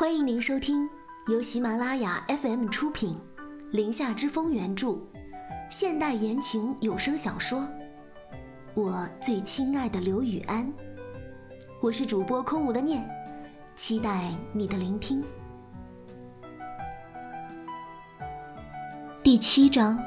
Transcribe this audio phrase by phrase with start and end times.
[0.00, 0.88] 欢迎您收听
[1.26, 3.14] 由喜马拉雅 FM 出品，
[3.70, 4.98] 《林下之风》原著，
[5.68, 7.60] 现代言情有声小说
[8.72, 10.66] 《我最亲爱的刘雨安》。
[11.82, 13.06] 我是主播空无的念，
[13.76, 15.22] 期待你的聆听。
[19.22, 20.02] 第七章，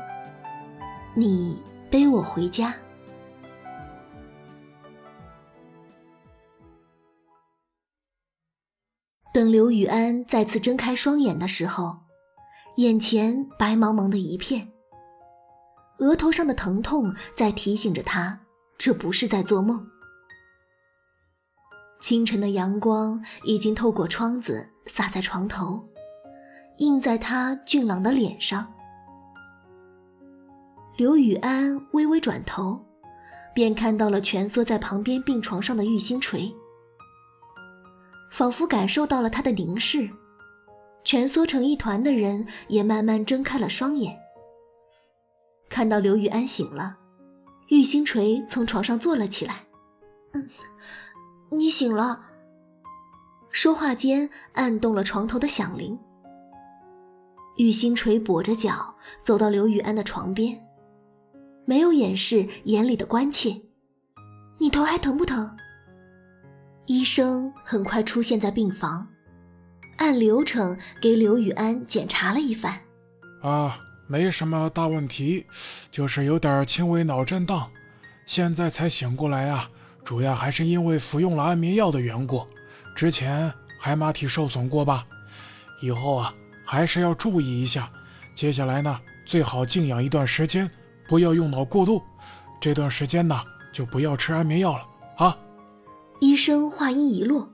[1.14, 2.74] 你背我回家。
[9.34, 11.98] 等刘雨安再次睁开双眼的时候，
[12.76, 14.72] 眼前白茫茫的一片，
[15.98, 18.38] 额头上的疼痛在提醒着他，
[18.78, 19.88] 这不是在做梦。
[22.00, 25.84] 清晨的阳光已经透过窗子洒在床头，
[26.78, 28.72] 映在他俊朗的脸上。
[30.96, 32.80] 刘雨安微微转头，
[33.56, 36.54] 便看到了蜷缩在旁边病床上的玉星锤。
[38.34, 40.10] 仿佛感受到了他的凝视，
[41.04, 44.20] 蜷缩成一团的人也慢慢睁开了双眼。
[45.70, 46.98] 看到刘玉安醒了，
[47.68, 49.64] 玉星锤从床上坐了起来。
[50.34, 50.50] “嗯，
[51.52, 52.26] 你醒了。”
[53.54, 55.96] 说话间按动了床头的响铃。
[57.58, 60.60] 玉星锤跛着脚走到刘玉安的床边，
[61.66, 63.62] 没有掩饰眼里的关切
[64.58, 65.56] ：“你头还疼不疼？”
[66.86, 69.08] 医生很快出现在病房，
[69.98, 72.78] 按流程给刘雨安检查了一番。
[73.42, 75.46] 啊，没什么大问题，
[75.92, 77.70] 就是有点轻微脑震荡，
[78.26, 79.70] 现在才醒过来啊。
[80.04, 82.46] 主要还是因为服用了安眠药的缘故。
[82.94, 85.06] 之前海马体受损过吧？
[85.82, 86.34] 以后啊，
[86.66, 87.90] 还是要注意一下。
[88.36, 90.70] 接下来呢，最好静养一段时间，
[91.08, 92.04] 不要用脑过度。
[92.60, 93.42] 这段时间呢，
[93.72, 94.84] 就不要吃安眠药了。
[96.24, 97.54] 医生话音一落，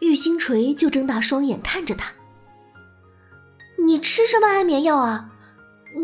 [0.00, 2.12] 玉星锤就睁大双眼看着他
[3.86, 5.30] ：“你吃什么安眠药啊？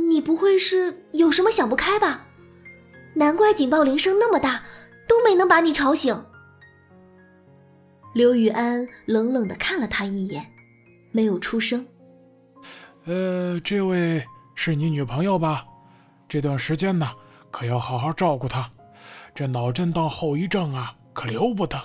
[0.08, 2.24] 你不会是有什么想不开吧？
[3.14, 4.62] 难怪警报铃声那么大，
[5.08, 6.24] 都没能把你吵醒。”
[8.14, 10.52] 刘雨安冷冷的看了他一眼，
[11.10, 11.84] 没有出声。
[13.06, 14.24] “呃，这位
[14.54, 15.64] 是你女朋友吧？
[16.28, 17.10] 这段时间呢，
[17.50, 18.70] 可要好好照顾她。
[19.34, 21.76] 这脑震荡后遗症啊。”可留不得。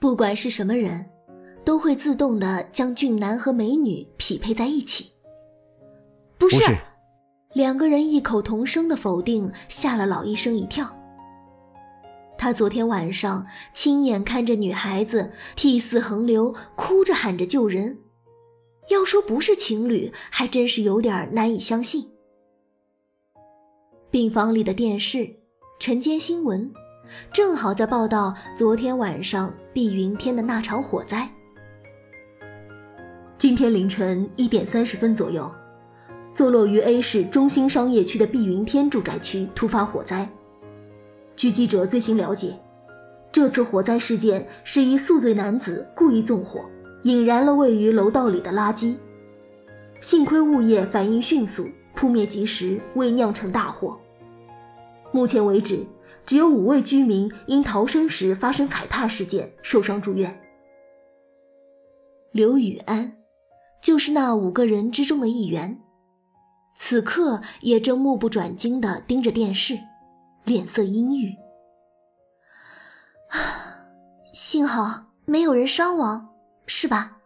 [0.00, 1.08] 不管是什么人，
[1.64, 5.12] 都会自动的将俊男和美女匹配在一起。
[6.36, 6.76] 不是，
[7.54, 10.92] 两个人异口同声的否定，吓了老医生一跳。
[12.36, 17.98] 他昨天晚上亲眼看着女孩子涕泗横流，哭着喊着救人，
[18.88, 22.10] 要说不是情侣，还真是有点难以相信。
[24.10, 25.36] 病房里的电视，
[25.78, 26.72] 晨间新闻。
[27.32, 31.28] 正好在报道昨天晚上碧云天的那场火灾。
[33.36, 35.50] 今天凌晨一点三十分左右，
[36.34, 40.28] 坐落于 A 市中心商业区的碧云天住宅区突发火灾。
[41.36, 42.58] 据记者最新了解，
[43.30, 46.60] 这次火灾事件是一宿醉男子故意纵火，
[47.04, 48.96] 引燃了位于楼道里的垃圾。
[50.00, 53.96] 幸亏物业反应迅速，扑灭及时，未酿成大祸。
[55.12, 55.86] 目前为止。
[56.28, 60.38] 只有五位居民因逃生时发生踩踏事件受伤住院。
[62.32, 63.16] 刘雨安，
[63.82, 65.80] 就是那五个人之中的一员，
[66.76, 69.78] 此刻也正目不转睛地盯着电视，
[70.44, 71.34] 脸色阴郁。
[74.34, 76.28] 幸好没有人伤亡，
[76.66, 77.22] 是吧？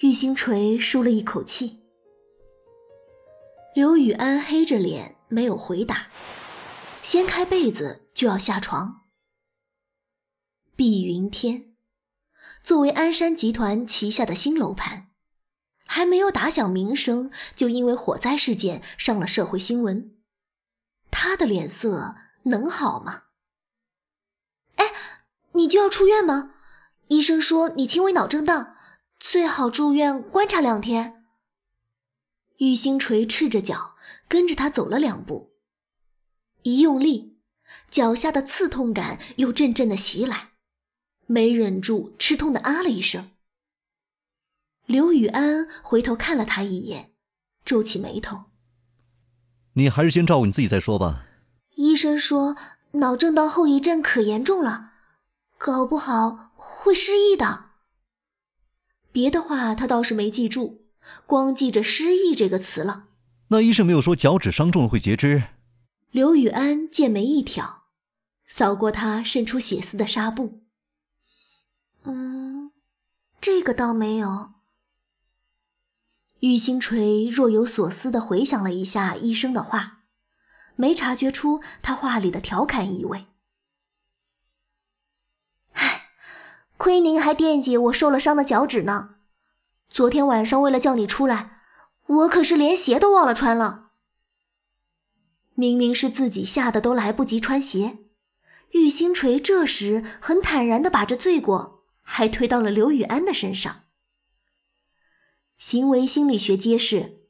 [0.00, 1.78] 玉星锤舒了一口气。
[3.76, 6.08] 刘雨安黑着脸没有回答。
[7.02, 9.06] 掀开被子就要下床。
[10.76, 11.74] 碧云天，
[12.62, 15.08] 作为鞍山集团旗下的新楼盘，
[15.84, 20.16] 还没有打响名声，就因为火灾事件上了社会新闻，
[21.10, 23.24] 他的脸色能好吗？
[24.76, 24.92] 哎，
[25.52, 26.54] 你就要出院吗？
[27.08, 28.76] 医生说你轻微脑震荡，
[29.18, 31.24] 最好住院观察两天。
[32.58, 33.96] 玉星锤赤着脚
[34.28, 35.49] 跟着他走了两步。
[36.62, 37.38] 一用力，
[37.90, 40.50] 脚下的刺痛感又阵阵的袭来，
[41.26, 43.30] 没忍住吃痛的啊了一声。
[44.86, 47.12] 刘雨安回头看了他一眼，
[47.64, 48.44] 皱起眉头
[49.74, 51.26] ：“你还是先照顾你自己再说吧。”
[51.76, 52.56] 医生说
[52.92, 54.92] 脑震荡后遗症可严重了，
[55.56, 57.66] 搞不好会失忆的。
[59.12, 60.86] 别的话他倒是没记住，
[61.24, 63.06] 光记着“失忆”这个词了。
[63.48, 65.44] 那医生没有说脚趾伤重了会截肢？
[66.10, 67.84] 刘雨安剑眉一挑，
[68.44, 70.64] 扫过他渗出血丝的纱布。
[72.02, 72.72] 嗯，
[73.40, 74.54] 这个倒没有。
[76.40, 80.00] 玉星锤若有所思地回想了一下医生的话，
[80.74, 83.26] 没察觉出他话里的调侃意味。
[85.74, 86.08] 唉，
[86.76, 89.16] 亏您还惦记我受了伤的脚趾呢。
[89.88, 91.60] 昨天晚上为了叫你出来，
[92.06, 93.89] 我可是连鞋都忘了穿了。
[95.60, 97.98] 明明是自己吓得都来不及穿鞋，
[98.70, 103.84] 玉星锤这时很坦然的把这罪过还推到了刘雨安的身上。
[105.58, 107.20] 行为心理学揭示，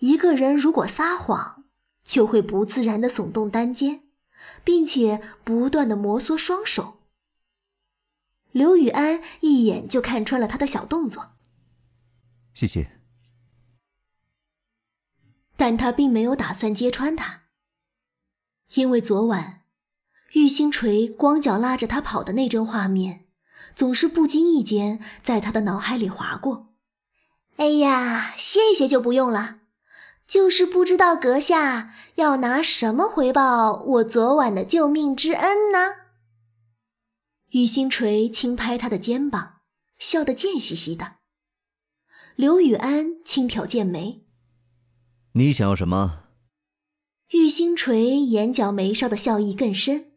[0.00, 1.64] 一个人如果撒谎，
[2.04, 4.02] 就会不自然的耸动单肩，
[4.62, 7.00] 并且不断的摩挲双手。
[8.52, 11.30] 刘雨安一眼就看穿了他的小动作，
[12.52, 13.00] 谢谢。
[15.56, 17.39] 但他并没有打算揭穿他，
[18.74, 19.62] 因为昨晚
[20.32, 23.26] 玉星锤光脚拉着他跑的那帧画面，
[23.74, 26.74] 总是不经意间在他的脑海里划过。
[27.56, 29.58] 哎呀，谢谢就不用了，
[30.26, 35.96] 就是不知道阁下要拿什么回报我昨晚的救命之恩呢？
[37.50, 39.56] 玉星锤轻拍他的肩膀，
[39.98, 41.16] 笑得贱兮兮的。
[42.36, 44.24] 刘雨安轻挑剑眉
[45.34, 46.28] ：“你想要什么？”
[47.30, 50.12] 玉星锤眼角眉梢的笑意更深，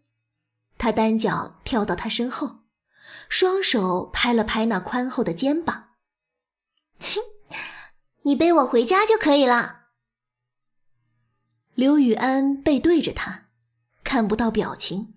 [0.77, 2.63] 他单脚跳到他身后，
[3.30, 5.92] 双手拍了拍那宽厚的肩膀。
[8.24, 9.81] 你背我回家就可以了。
[11.75, 13.45] 刘雨安背对着他，
[14.04, 15.13] 看不到表情，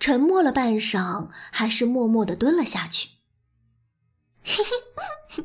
[0.00, 3.10] 沉默了半晌，还是默默的蹲了下去。
[4.44, 4.64] 嘿
[5.28, 5.44] 嘿，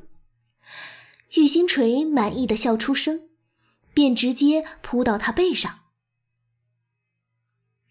[1.35, 3.29] 玉星锤满意的笑出声，
[3.93, 5.79] 便直接扑到他背上，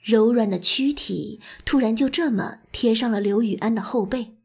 [0.01, 4.37] 柔软的躯体突然就这么贴上了刘雨安的后背，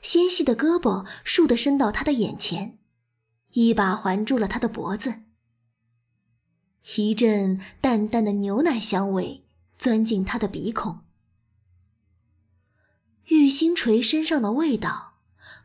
[0.00, 2.78] 纤细的胳膊竖的伸到他的眼前。
[3.52, 5.22] 一把环住了他的脖子，
[6.96, 9.46] 一阵淡淡的牛奶香味
[9.78, 11.00] 钻进他的鼻孔。
[13.28, 15.14] 玉星锤身上的味道，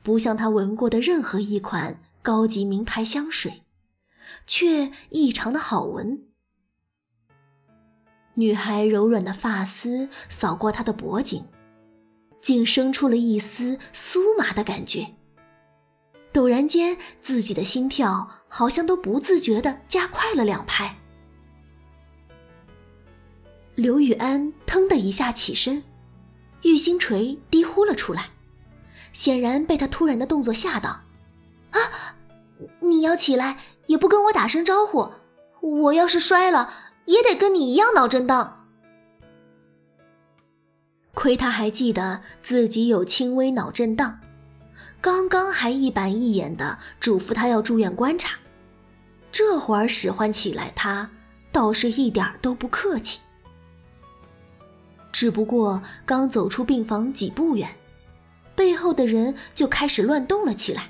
[0.01, 3.63] 不像他闻过的任何一款高级名牌香水，
[4.45, 6.23] 却异常的好闻。
[8.35, 11.45] 女孩柔软的发丝扫过他的脖颈，
[12.41, 15.15] 竟生出了一丝酥麻的感觉。
[16.33, 20.97] 陡然间，自己的心跳好像都不自觉的加快了两拍。
[23.75, 25.83] 刘雨安腾的一下起身，
[26.61, 28.29] 玉星锤低呼了出来，
[29.11, 30.89] 显然被他突然的动作吓到。
[31.71, 31.79] 啊！
[32.79, 33.57] 你要起来
[33.91, 35.11] 也不跟我打声招呼，
[35.59, 36.73] 我要是摔了
[37.07, 38.65] 也得跟你一样脑震荡。
[41.13, 44.21] 亏他还记得自己有轻微脑震荡。
[45.01, 48.37] 刚刚还一板一眼的嘱咐他要住院观察，
[49.29, 51.09] 这会儿使唤起来，他
[51.51, 53.19] 倒是一点都不客气。
[55.11, 57.67] 只不过刚走出病房几步远，
[58.55, 60.89] 背后的人就开始乱动了起来。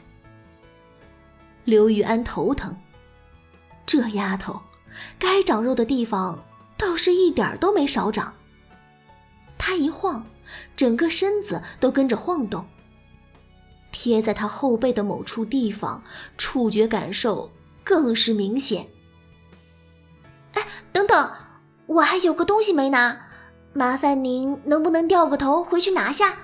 [1.63, 2.77] 刘玉安头疼，
[3.91, 4.57] 这丫头
[5.19, 6.45] 该长肉的地方
[6.77, 8.33] 倒是一点都没少长。
[9.57, 10.25] 她一晃，
[10.77, 12.65] 整个身子都跟着晃动。
[13.91, 16.01] 贴在她后背的某处地方，
[16.37, 17.51] 触觉感受
[17.83, 18.87] 更是明显。
[20.53, 21.29] 哎，等等，
[21.87, 23.27] 我还有个东西没拿，
[23.73, 26.37] 麻烦您能不能掉个头回去拿下？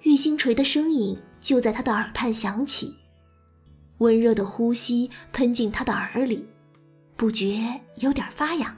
[0.00, 2.96] 玉星锤的声音就在他的耳畔响起，
[3.98, 6.46] 温热的呼吸喷进他的耳里，
[7.16, 8.76] 不觉有点发痒。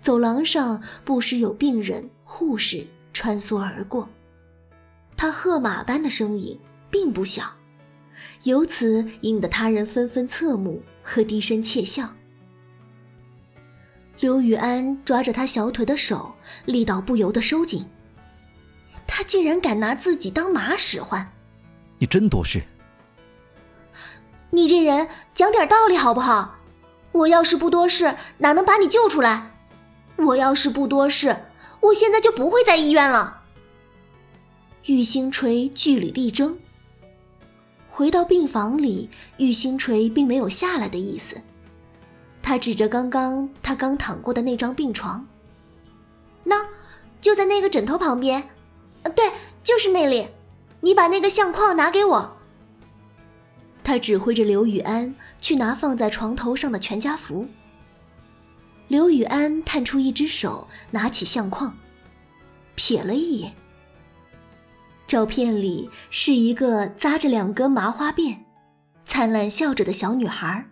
[0.00, 4.08] 走廊上不时有病人、护士穿梭而过。
[5.16, 6.58] 他喝马般的声音
[6.90, 7.52] 并不小，
[8.42, 12.12] 由此引得他人纷纷侧目和低声窃笑。
[14.18, 17.86] 刘雨安抓着他小腿的手，力道不由得收紧。
[19.06, 21.32] 他竟然敢拿自己当马使唤！
[21.98, 22.62] 你真多事！
[24.54, 26.56] 你这人讲点道理好不好？
[27.12, 29.50] 我要是不多事，哪能把你救出来？
[30.16, 31.44] 我要是不多事，
[31.80, 33.40] 我现在就不会在医院了。
[34.84, 36.58] 玉星锤据理力争。
[37.90, 41.36] 回到病房里，玉星锤并没有下来的意思。
[42.42, 45.26] 他指着刚刚他刚躺过的那张病床，
[46.44, 46.66] 那
[47.22, 48.50] 就在那个枕头旁边。
[49.16, 49.32] 对，
[49.62, 50.28] 就是那里。
[50.80, 52.36] 你把那个相框拿给我。
[53.92, 57.46] 他指挥着刘雨安去拿放在床头上的全家福。
[58.88, 61.76] 刘雨安探出一只手，拿起相框，
[62.74, 63.52] 瞥了一眼。
[65.06, 68.38] 照片里是一个扎着两根麻花辫、
[69.04, 70.64] 灿烂笑着的小女孩，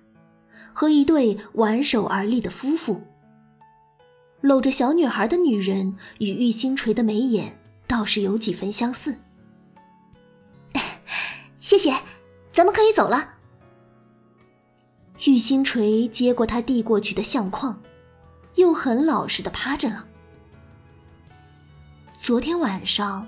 [0.73, 3.03] 和一对挽手而立的夫妇。
[4.41, 9.19] 搂着小女孩的女人与玉星垂的眉眼倒是有几分相似。
[11.61, 11.95] 谢谢，
[12.53, 13.35] 咱们可以走了。
[15.27, 17.81] 玉星锤接过他递过去的相框，
[18.55, 20.07] 又很老实的趴着了。
[22.19, 23.27] 昨天晚上，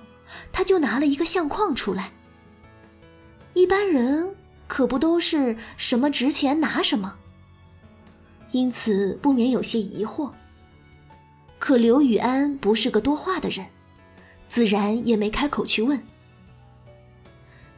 [0.51, 2.13] 他就拿了一个相框出来。
[3.55, 4.35] 一般人
[4.67, 7.19] 可不都是什么值钱拿什么，
[8.51, 10.31] 因此不免有些疑惑。
[11.59, 13.67] 可刘宇安不是个多话的人，
[14.49, 16.03] 自然也没开口去问。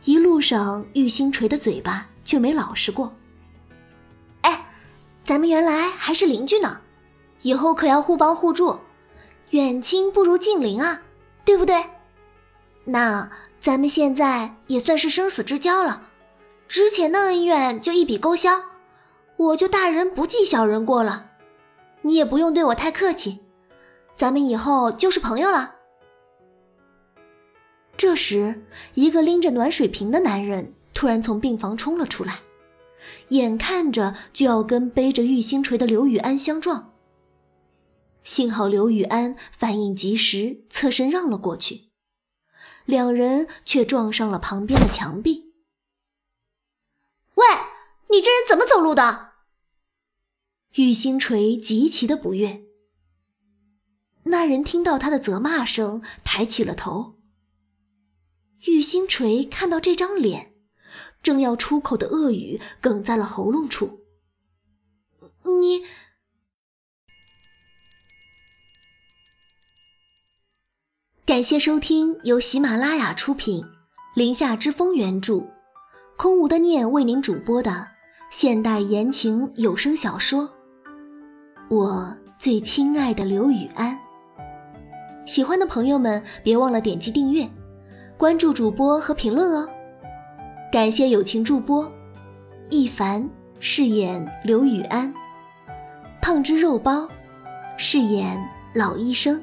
[0.04, 3.10] 一路上，玉星锤的嘴巴就没老实过。
[4.42, 4.66] 哎，
[5.24, 6.78] 咱们原来还是邻居呢，
[7.40, 8.78] 以后可要互帮互助，
[9.50, 11.00] 远亲不如近邻啊，
[11.44, 11.82] 对不对？
[12.84, 13.30] 那
[13.60, 16.02] 咱们现在也算是生死之交了，
[16.68, 18.50] 之前的恩怨就一笔勾销，
[19.38, 21.30] 我就大人不计小人过了，
[22.02, 23.40] 你也不用对我太客气，
[24.16, 25.73] 咱们以后就是朋友了。
[27.96, 32.40] 这时，一个拎着暖水瓶的男人突然从病房冲了出来，
[33.28, 36.92] 眼看着就要跟背着玉星锤的刘雨安相撞。
[38.22, 41.90] 幸好刘雨安反应及时，侧身让了过去，
[42.84, 45.52] 两人却撞上了旁边的墙壁。
[47.34, 47.44] 喂，
[48.10, 49.32] 你这人怎么走路的？
[50.76, 52.64] 玉星锤极其的不悦。
[54.24, 57.20] 那人听到他的责骂声，抬起了头。
[58.66, 60.52] 玉星锤看到这张脸，
[61.22, 64.00] 正要出口的恶语哽在了喉咙处。
[65.60, 65.82] 你，
[71.26, 73.62] 感谢收听由喜马拉雅出品，
[74.14, 75.46] 《林下之风》原著，
[76.16, 77.88] 空无的念为您主播的
[78.30, 80.42] 现代言情有声小说
[81.68, 83.94] 《我最亲爱的刘雨安》。
[85.26, 87.48] 喜欢的朋友们，别忘了点击订阅。
[88.16, 89.68] 关注主播和评论哦，
[90.70, 91.90] 感谢友情助播，
[92.70, 93.28] 一凡
[93.58, 95.12] 饰演刘雨安，
[96.22, 97.08] 胖汁肉包
[97.76, 98.38] 饰演
[98.72, 99.42] 老医生。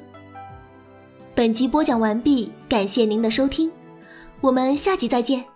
[1.34, 3.70] 本集播讲完毕，感谢您的收听，
[4.40, 5.51] 我们下集再见。